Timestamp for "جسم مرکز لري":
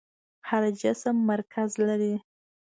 0.81-2.13